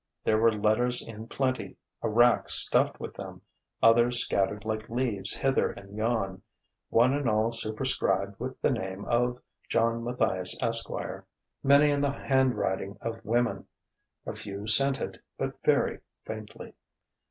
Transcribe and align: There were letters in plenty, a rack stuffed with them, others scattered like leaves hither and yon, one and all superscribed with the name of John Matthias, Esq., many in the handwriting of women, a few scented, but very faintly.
There 0.23 0.39
were 0.39 0.51
letters 0.51 1.05
in 1.07 1.27
plenty, 1.27 1.77
a 2.01 2.09
rack 2.09 2.49
stuffed 2.49 2.99
with 2.99 3.13
them, 3.13 3.43
others 3.83 4.23
scattered 4.23 4.65
like 4.65 4.89
leaves 4.89 5.31
hither 5.31 5.69
and 5.71 5.95
yon, 5.95 6.41
one 6.89 7.13
and 7.13 7.29
all 7.29 7.51
superscribed 7.51 8.39
with 8.39 8.59
the 8.63 8.71
name 8.71 9.05
of 9.05 9.39
John 9.69 10.03
Matthias, 10.03 10.57
Esq., 10.59 10.89
many 11.61 11.91
in 11.91 12.01
the 12.01 12.13
handwriting 12.13 12.97
of 12.99 13.23
women, 13.23 13.67
a 14.25 14.33
few 14.33 14.65
scented, 14.65 15.21
but 15.37 15.53
very 15.63 15.99
faintly. 16.25 16.73